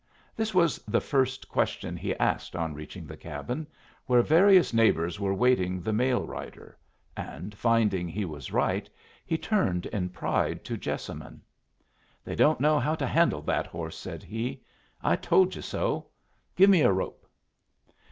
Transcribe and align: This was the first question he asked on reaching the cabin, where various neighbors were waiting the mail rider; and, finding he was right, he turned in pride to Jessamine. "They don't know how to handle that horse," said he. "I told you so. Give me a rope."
This 0.35 0.51
was 0.51 0.79
the 0.87 0.99
first 0.99 1.47
question 1.47 1.95
he 1.95 2.15
asked 2.15 2.55
on 2.55 2.73
reaching 2.73 3.05
the 3.05 3.15
cabin, 3.15 3.67
where 4.07 4.23
various 4.23 4.73
neighbors 4.73 5.19
were 5.19 5.31
waiting 5.35 5.79
the 5.79 5.93
mail 5.93 6.25
rider; 6.25 6.75
and, 7.15 7.53
finding 7.53 8.07
he 8.07 8.25
was 8.25 8.51
right, 8.51 8.89
he 9.27 9.37
turned 9.37 9.85
in 9.85 10.09
pride 10.09 10.63
to 10.65 10.75
Jessamine. 10.75 11.39
"They 12.25 12.33
don't 12.33 12.59
know 12.59 12.79
how 12.79 12.95
to 12.95 13.05
handle 13.05 13.43
that 13.43 13.67
horse," 13.67 13.95
said 13.95 14.23
he. 14.23 14.63
"I 15.03 15.17
told 15.17 15.55
you 15.55 15.61
so. 15.61 16.07
Give 16.55 16.71
me 16.71 16.81
a 16.81 16.91
rope." 16.91 17.27